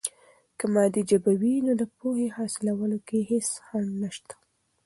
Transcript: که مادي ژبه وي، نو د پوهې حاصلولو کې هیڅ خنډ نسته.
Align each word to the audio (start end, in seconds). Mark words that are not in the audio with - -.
که 0.57 0.65
مادي 0.73 1.01
ژبه 1.09 1.31
وي، 1.41 1.55
نو 1.65 1.71
د 1.81 1.83
پوهې 1.97 2.27
حاصلولو 2.37 2.97
کې 3.07 3.17
هیڅ 3.29 3.47
خنډ 3.65 3.89
نسته. 4.01 4.33